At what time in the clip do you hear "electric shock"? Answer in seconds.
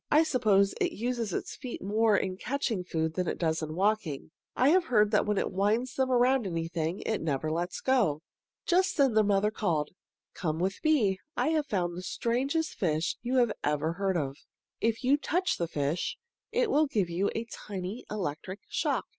18.09-19.05